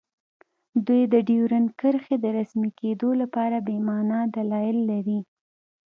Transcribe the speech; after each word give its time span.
دوی 0.87 1.01
د 1.13 1.15
ډیورنډ 1.27 1.67
کرښې 1.79 2.15
د 2.21 2.25
رسمي 2.37 2.69
کیدو 2.79 3.09
لپاره 3.21 3.57
بې 3.67 3.77
مانا 3.87 4.19
دلایل 4.35 4.77
لري 4.91 5.19